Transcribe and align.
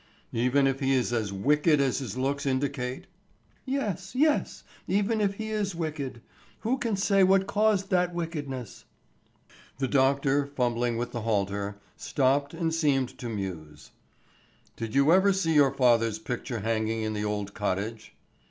"Even 0.33 0.65
if 0.65 0.79
he 0.79 0.95
is 0.95 1.13
as 1.13 1.31
wicked 1.31 1.79
as 1.79 1.99
his 1.99 2.17
looks 2.17 2.47
indicate?" 2.47 3.05
"Yes, 3.65 4.15
yes, 4.15 4.63
even 4.87 5.21
if 5.21 5.35
he 5.35 5.51
is 5.51 5.75
wicked. 5.75 6.23
Who 6.61 6.79
can 6.79 6.95
say 6.95 7.23
what 7.23 7.45
caused 7.45 7.91
that 7.91 8.11
wickedness." 8.11 8.85
The 9.77 9.87
doctor, 9.87 10.47
fumbling 10.47 10.97
with 10.97 11.11
the 11.11 11.21
halter, 11.21 11.77
stopped 11.97 12.55
and 12.55 12.73
seemed 12.73 13.15
to 13.19 13.29
muse. 13.29 13.91
"Did 14.75 14.95
you 14.95 15.11
ever 15.13 15.31
see 15.31 15.53
your 15.53 15.71
father's 15.71 16.17
picture 16.17 16.61
hanging 16.61 17.03
in 17.03 17.13
the 17.13 17.23
old 17.25 17.53
cottage?" 17.53 18.15